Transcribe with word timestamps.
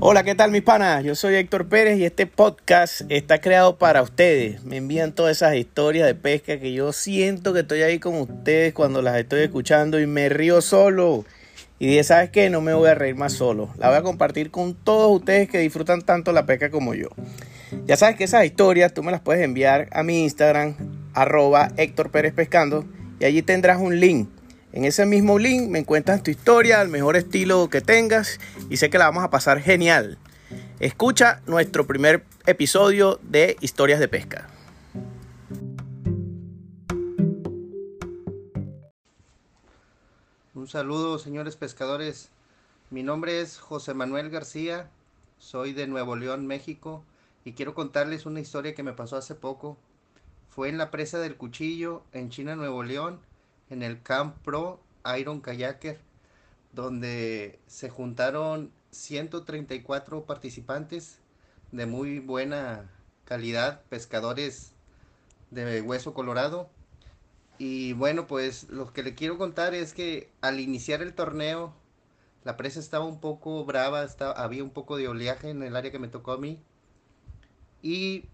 Hola, 0.00 0.22
¿qué 0.22 0.36
tal 0.36 0.52
mis 0.52 0.62
panas? 0.62 1.02
Yo 1.02 1.16
soy 1.16 1.34
Héctor 1.34 1.68
Pérez 1.68 1.98
y 1.98 2.04
este 2.04 2.26
podcast 2.26 3.00
está 3.08 3.40
creado 3.40 3.78
para 3.78 4.00
ustedes. 4.00 4.62
Me 4.62 4.76
envían 4.76 5.12
todas 5.12 5.38
esas 5.38 5.56
historias 5.56 6.06
de 6.06 6.14
pesca 6.14 6.60
que 6.60 6.72
yo 6.72 6.92
siento 6.92 7.52
que 7.52 7.60
estoy 7.60 7.82
ahí 7.82 7.98
con 7.98 8.14
ustedes 8.14 8.72
cuando 8.74 9.02
las 9.02 9.16
estoy 9.16 9.40
escuchando 9.40 9.98
y 10.00 10.06
me 10.06 10.28
río 10.28 10.60
solo. 10.60 11.24
Y 11.80 11.88
dije, 11.88 12.04
¿sabes 12.04 12.30
qué? 12.30 12.48
No 12.48 12.60
me 12.60 12.74
voy 12.74 12.88
a 12.88 12.94
reír 12.94 13.16
más 13.16 13.32
solo. 13.32 13.70
La 13.76 13.88
voy 13.88 13.98
a 13.98 14.02
compartir 14.02 14.52
con 14.52 14.74
todos 14.74 15.18
ustedes 15.18 15.48
que 15.48 15.58
disfrutan 15.58 16.02
tanto 16.02 16.30
la 16.30 16.46
pesca 16.46 16.70
como 16.70 16.94
yo. 16.94 17.08
Ya 17.86 17.96
sabes 17.96 18.14
que 18.14 18.24
esas 18.24 18.44
historias 18.44 18.94
tú 18.94 19.02
me 19.02 19.10
las 19.10 19.20
puedes 19.20 19.42
enviar 19.42 19.88
a 19.90 20.04
mi 20.04 20.22
Instagram, 20.22 20.76
arroba 21.12 21.72
Héctor 21.76 22.12
Pérez 22.12 22.34
Pescando, 22.34 22.84
y 23.18 23.24
allí 23.24 23.42
tendrás 23.42 23.80
un 23.80 23.98
link 23.98 24.28
en 24.72 24.84
ese 24.84 25.06
mismo 25.06 25.38
link 25.38 25.68
me 25.68 25.78
encuentras 25.78 26.22
tu 26.22 26.30
historia, 26.30 26.82
el 26.82 26.88
mejor 26.88 27.16
estilo 27.16 27.68
que 27.70 27.80
tengas 27.80 28.38
y 28.68 28.76
sé 28.76 28.90
que 28.90 28.98
la 28.98 29.06
vamos 29.06 29.24
a 29.24 29.30
pasar 29.30 29.60
genial. 29.60 30.18
Escucha 30.78 31.40
nuestro 31.46 31.86
primer 31.86 32.24
episodio 32.46 33.18
de 33.22 33.56
Historias 33.60 33.98
de 33.98 34.08
Pesca. 34.08 34.48
Un 40.54 40.66
saludo 40.68 41.18
señores 41.18 41.56
pescadores. 41.56 42.28
Mi 42.90 43.02
nombre 43.02 43.40
es 43.40 43.58
José 43.58 43.94
Manuel 43.94 44.28
García, 44.28 44.90
soy 45.38 45.72
de 45.72 45.86
Nuevo 45.86 46.14
León, 46.16 46.46
México 46.46 47.02
y 47.44 47.52
quiero 47.52 47.74
contarles 47.74 48.26
una 48.26 48.40
historia 48.40 48.74
que 48.74 48.82
me 48.82 48.92
pasó 48.92 49.16
hace 49.16 49.34
poco. 49.34 49.78
Fue 50.50 50.68
en 50.68 50.76
la 50.76 50.90
presa 50.90 51.18
del 51.20 51.36
Cuchillo, 51.36 52.02
en 52.12 52.28
China, 52.30 52.54
Nuevo 52.56 52.82
León 52.82 53.20
en 53.70 53.82
el 53.82 54.02
Camp 54.02 54.36
Pro 54.42 54.80
Iron 55.18 55.40
Kayaker, 55.40 55.98
donde 56.72 57.58
se 57.66 57.88
juntaron 57.88 58.70
134 58.90 60.24
participantes 60.24 61.18
de 61.72 61.86
muy 61.86 62.18
buena 62.18 62.90
calidad, 63.24 63.82
pescadores 63.88 64.72
de 65.50 65.82
hueso 65.82 66.14
colorado. 66.14 66.70
Y 67.58 67.92
bueno, 67.94 68.26
pues 68.26 68.68
lo 68.70 68.92
que 68.92 69.02
le 69.02 69.14
quiero 69.14 69.36
contar 69.36 69.74
es 69.74 69.92
que 69.92 70.30
al 70.40 70.60
iniciar 70.60 71.02
el 71.02 71.14
torneo, 71.14 71.74
la 72.44 72.56
presa 72.56 72.80
estaba 72.80 73.04
un 73.04 73.20
poco 73.20 73.64
brava, 73.64 74.04
estaba, 74.04 74.32
había 74.32 74.62
un 74.62 74.70
poco 74.70 74.96
de 74.96 75.08
oleaje 75.08 75.50
en 75.50 75.62
el 75.62 75.76
área 75.76 75.90
que 75.90 75.98
me 75.98 76.08
tocó 76.08 76.32
a 76.32 76.38
mí. 76.38 76.58
Y 77.82 78.26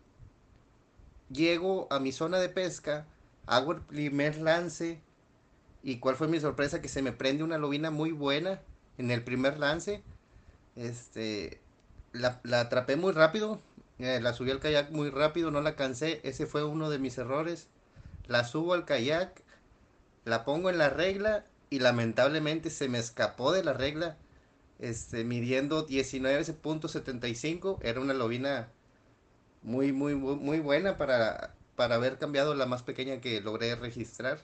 llego 1.30 1.88
a 1.90 1.98
mi 1.98 2.12
zona 2.12 2.38
de 2.38 2.48
pesca, 2.48 3.06
hago 3.46 3.72
el 3.72 3.80
primer 3.80 4.38
lance 4.38 5.00
y 5.84 5.98
cuál 5.98 6.16
fue 6.16 6.28
mi 6.28 6.40
sorpresa 6.40 6.80
que 6.80 6.88
se 6.88 7.02
me 7.02 7.12
prende 7.12 7.44
una 7.44 7.58
lobina 7.58 7.90
muy 7.90 8.10
buena 8.10 8.62
en 8.96 9.10
el 9.10 9.22
primer 9.22 9.58
lance. 9.58 10.02
Este, 10.76 11.60
la, 12.12 12.40
atrapé 12.58 12.96
muy 12.96 13.12
rápido, 13.12 13.60
eh, 13.98 14.18
la 14.22 14.32
subí 14.32 14.50
al 14.50 14.60
kayak 14.60 14.90
muy 14.90 15.10
rápido, 15.10 15.50
no 15.50 15.60
la 15.60 15.76
cansé, 15.76 16.20
ese 16.24 16.46
fue 16.46 16.64
uno 16.64 16.88
de 16.88 16.98
mis 16.98 17.18
errores. 17.18 17.68
La 18.26 18.44
subo 18.44 18.72
al 18.72 18.86
kayak, 18.86 19.42
la 20.24 20.46
pongo 20.46 20.70
en 20.70 20.78
la 20.78 20.88
regla 20.88 21.44
y 21.68 21.80
lamentablemente 21.80 22.70
se 22.70 22.88
me 22.88 22.98
escapó 22.98 23.52
de 23.52 23.62
la 23.62 23.74
regla, 23.74 24.16
este, 24.78 25.22
midiendo 25.22 25.86
19.75, 25.86 27.78
era 27.82 28.00
una 28.00 28.14
lobina 28.14 28.70
muy, 29.62 29.92
muy, 29.92 30.14
muy 30.14 30.60
buena 30.60 30.96
para, 30.96 31.54
para 31.76 31.96
haber 31.96 32.18
cambiado 32.18 32.54
la 32.54 32.64
más 32.64 32.82
pequeña 32.82 33.20
que 33.20 33.42
logré 33.42 33.74
registrar. 33.74 34.38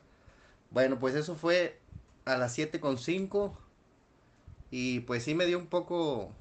Bueno, 0.70 0.98
pues 0.98 1.14
eso 1.14 1.34
fue 1.36 1.78
a 2.24 2.36
las 2.36 2.54
7.5 2.54 3.56
y 4.70 5.00
pues 5.00 5.24
sí 5.24 5.34
me 5.34 5.46
dio 5.46 5.58
un 5.58 5.66
poco, 5.66 6.32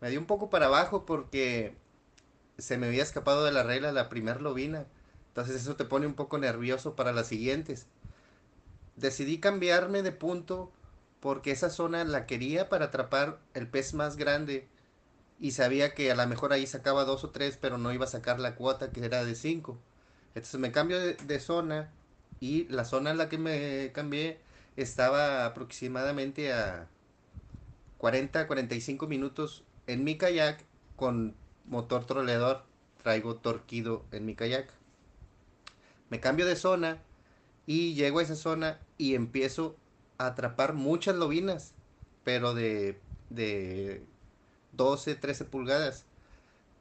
me 0.00 0.10
dio 0.10 0.20
un 0.20 0.26
poco 0.26 0.50
para 0.50 0.66
abajo 0.66 1.04
porque 1.06 1.74
se 2.58 2.78
me 2.78 2.88
había 2.88 3.02
escapado 3.02 3.44
de 3.44 3.52
la 3.52 3.62
regla 3.64 3.92
la 3.92 4.08
primer 4.08 4.42
lobina. 4.42 4.86
Entonces 5.28 5.56
eso 5.62 5.76
te 5.76 5.86
pone 5.86 6.06
un 6.06 6.14
poco 6.14 6.38
nervioso 6.38 6.96
para 6.96 7.12
las 7.12 7.28
siguientes. 7.28 7.86
Decidí 8.96 9.40
cambiarme 9.40 10.02
de 10.02 10.12
punto 10.12 10.70
porque 11.20 11.50
esa 11.50 11.70
zona 11.70 12.04
la 12.04 12.26
quería 12.26 12.68
para 12.68 12.86
atrapar 12.86 13.38
el 13.54 13.68
pez 13.68 13.94
más 13.94 14.16
grande 14.16 14.68
y 15.40 15.52
sabía 15.52 15.94
que 15.94 16.10
a 16.12 16.16
lo 16.16 16.26
mejor 16.28 16.52
ahí 16.52 16.66
sacaba 16.66 17.04
dos 17.04 17.24
o 17.24 17.30
tres, 17.30 17.58
pero 17.60 17.78
no 17.78 17.92
iba 17.92 18.04
a 18.06 18.08
sacar 18.08 18.40
la 18.40 18.56
cuota 18.56 18.92
que 18.92 19.04
era 19.04 19.24
de 19.24 19.34
cinco. 19.36 19.78
Entonces 20.34 20.60
me 20.60 20.72
cambio 20.72 21.00
de, 21.00 21.14
de 21.14 21.40
zona 21.40 21.90
y 22.40 22.64
la 22.68 22.84
zona 22.84 23.10
en 23.10 23.18
la 23.18 23.28
que 23.28 23.38
me 23.38 23.92
cambié 23.92 24.40
estaba 24.76 25.44
aproximadamente 25.46 26.52
a 26.52 26.88
40 27.98 28.46
45 28.46 29.06
minutos 29.06 29.62
en 29.86 30.04
mi 30.04 30.16
kayak 30.16 30.64
con 30.96 31.34
motor 31.66 32.06
troleador. 32.06 32.64
Traigo 33.02 33.36
torquido 33.36 34.04
en 34.12 34.26
mi 34.26 34.34
kayak. 34.34 34.68
Me 36.10 36.20
cambio 36.20 36.46
de 36.46 36.56
zona 36.56 36.98
y 37.66 37.94
llego 37.94 38.18
a 38.18 38.22
esa 38.22 38.36
zona 38.36 38.80
y 38.98 39.14
empiezo 39.14 39.76
a 40.18 40.26
atrapar 40.26 40.74
muchas 40.74 41.16
lobinas 41.16 41.72
pero 42.24 42.54
de 42.54 42.98
de 43.30 44.02
12 44.72 45.14
13 45.14 45.44
pulgadas. 45.44 46.04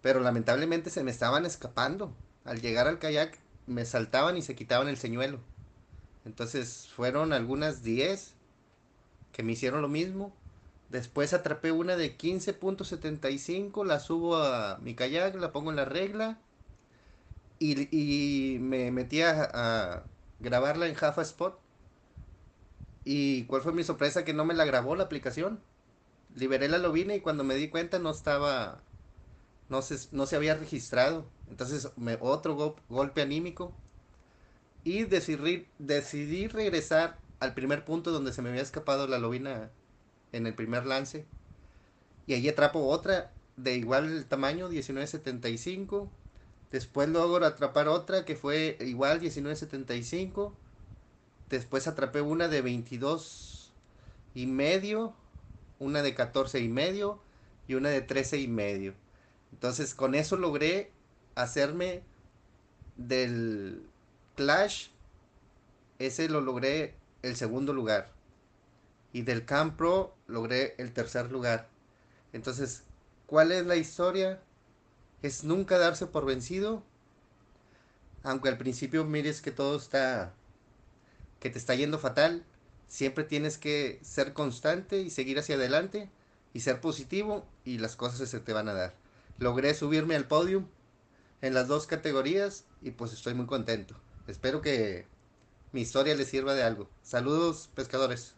Pero 0.02 0.22
lamentablemente 0.22 0.90
se 0.90 1.04
me 1.04 1.12
estaban 1.12 1.46
escapando. 1.46 2.14
Al 2.46 2.62
llegar 2.62 2.88
al 2.88 3.00
kayak 3.00 3.38
me 3.70 3.86
saltaban 3.86 4.38
y 4.38 4.42
se 4.42 4.56
quitaban 4.56 4.88
el 4.88 4.98
señuelo. 4.98 5.40
Entonces 6.26 6.90
fueron 6.96 7.34
algunas 7.34 7.84
10 7.84 8.34
que 9.32 9.44
me 9.44 9.54
hicieron 9.54 9.82
lo 9.82 9.88
mismo. 9.88 10.34
Después 10.90 11.34
atrapé 11.34 11.72
una 11.72 11.96
de 11.96 12.18
15.75, 12.18 13.86
la 13.86 14.00
subo 14.00 14.38
a 14.38 14.80
mi 14.80 14.96
kayak, 14.96 15.36
la 15.36 15.52
pongo 15.52 15.70
en 15.70 15.76
la 15.76 15.86
regla 15.86 16.40
y, 17.60 18.58
me 18.60 18.92
metí 18.92 19.22
a, 19.22 20.04
grabarla 20.40 20.88
en 20.88 20.96
Jaffa 20.96 21.22
Spot. 21.22 21.60
¿Y 23.04 23.44
cuál 23.46 23.62
fue 23.62 23.74
mi 23.74 23.84
sorpresa? 23.84 24.24
Que 24.26 24.34
no 24.34 24.46
me 24.46 24.54
la 24.54 24.66
grabó 24.66 24.96
la 24.96 25.04
aplicación. 25.04 25.60
Liberé 26.36 26.70
la 26.70 26.78
lobina 26.78 27.16
y 27.16 27.22
cuando 27.22 27.44
me 27.44 27.56
di 27.56 27.70
cuenta 27.70 28.00
no 28.00 28.12
estaba, 28.12 28.82
no 29.70 29.82
se, 29.82 29.98
no 30.12 30.26
se 30.26 30.36
había 30.36 30.56
registrado. 30.56 31.26
Entonces, 31.50 31.90
me, 31.96 32.18
otro 32.20 32.76
golpe 32.90 33.22
anímico. 33.22 33.74
Y 34.84 35.04
decidí, 35.04 35.68
decidí 35.78 36.48
regresar 36.48 37.18
al 37.40 37.54
primer 37.54 37.86
punto 37.86 38.12
donde 38.12 38.34
se 38.34 38.42
me 38.42 38.50
había 38.50 38.62
escapado 38.62 39.08
la 39.08 39.20
lobina 39.20 39.72
en 40.32 40.48
el 40.48 40.56
primer 40.56 40.86
lance. 40.86 41.26
Y 42.28 42.34
allí 42.34 42.50
atrapo 42.50 42.88
otra 42.88 43.32
de 43.58 43.76
igual 43.76 44.26
tamaño, 44.26 44.70
19.75. 44.70 46.10
Después 46.72 47.10
logro 47.10 47.46
atrapar 47.46 47.88
otra 47.88 48.26
que 48.26 48.36
fue 48.36 48.78
igual 48.82 49.20
19.75. 49.20 50.54
Después 51.50 51.88
atrapé 51.88 52.22
una 52.22 52.48
de 52.48 52.62
22 52.62 53.74
y 54.36 54.46
medio, 54.46 55.14
una 55.80 56.02
de 56.04 56.14
14 56.14 56.60
y 56.60 56.70
medio 56.70 57.20
y 57.68 57.74
una 57.74 57.90
de 57.90 58.02
13 58.02 58.40
y 58.40 58.48
medio. 58.48 58.94
Entonces 59.52 59.96
con 59.96 60.16
eso 60.16 60.38
logré 60.38 60.92
hacerme 61.36 62.04
del 62.98 63.84
Clash, 64.36 64.90
ese 66.00 66.30
lo 66.30 66.42
logré 66.42 66.96
el 67.24 67.36
segundo 67.36 67.74
lugar. 67.74 68.12
Y 69.12 69.24
del 69.24 69.46
Camp 69.46 69.76
Pro 69.78 70.16
logré 70.28 70.76
el 70.78 70.94
tercer 70.94 71.32
lugar. 71.32 71.68
Entonces, 72.32 72.84
¿cuál 73.26 73.52
es 73.52 73.66
la 73.66 73.76
historia? 73.76 74.40
Es 75.24 75.44
nunca 75.44 75.78
darse 75.78 76.06
por 76.06 76.26
vencido. 76.26 76.84
Aunque 78.24 78.50
al 78.50 78.58
principio 78.58 79.06
mires 79.06 79.42
que 79.42 79.52
todo 79.52 79.78
está, 79.78 80.34
que 81.40 81.50
te 81.50 81.58
está 81.58 81.74
yendo 81.76 81.98
fatal, 82.00 82.44
siempre 82.88 83.24
tienes 83.24 83.58
que 83.58 84.00
ser 84.04 84.34
constante 84.34 85.02
y 85.02 85.10
seguir 85.10 85.40
hacia 85.40 85.56
adelante 85.56 86.10
y 86.54 86.60
ser 86.60 86.82
positivo 86.82 87.46
y 87.64 87.78
las 87.78 87.96
cosas 87.96 88.30
se 88.30 88.40
te 88.40 88.54
van 88.54 88.68
a 88.68 88.74
dar. 88.74 88.94
Logré 89.40 89.74
subirme 89.74 90.18
al 90.18 90.26
podio 90.26 90.66
en 91.42 91.54
las 91.54 91.70
dos 91.70 91.88
categorías 91.88 92.66
y 92.82 92.92
pues 92.92 93.14
estoy 93.14 93.34
muy 93.34 93.46
contento. 93.46 93.96
Espero 94.28 94.62
que 94.62 95.06
mi 95.72 95.80
historia 95.80 96.14
les 96.14 96.28
sirva 96.28 96.56
de 96.56 96.64
algo. 96.64 96.90
Saludos, 97.04 97.70
pescadores. 97.74 98.36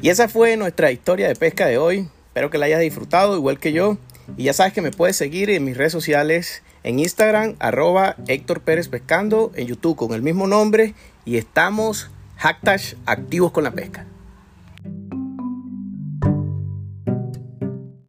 Y 0.00 0.10
esa 0.10 0.28
fue 0.28 0.56
nuestra 0.56 0.92
historia 0.92 1.26
de 1.26 1.34
pesca 1.34 1.66
de 1.66 1.78
hoy. 1.78 2.08
Espero 2.28 2.48
que 2.48 2.58
la 2.58 2.66
hayas 2.66 2.80
disfrutado 2.80 3.36
igual 3.36 3.58
que 3.58 3.72
yo. 3.72 3.98
Y 4.36 4.44
ya 4.44 4.52
sabes 4.52 4.72
que 4.72 4.80
me 4.80 4.92
puedes 4.92 5.16
seguir 5.16 5.50
en 5.50 5.64
mis 5.64 5.76
redes 5.76 5.90
sociales, 5.90 6.62
en 6.84 7.00
Instagram, 7.00 7.56
arroba 7.58 8.14
Héctor 8.28 8.60
Pérez 8.60 8.88
Pescando, 8.88 9.50
en 9.56 9.66
YouTube 9.66 9.96
con 9.96 10.12
el 10.12 10.22
mismo 10.22 10.46
nombre. 10.46 10.94
Y 11.24 11.36
estamos 11.36 12.10
hashtag 12.36 12.80
activos 13.06 13.50
con 13.50 13.64
la 13.64 13.72
pesca. 13.72 14.06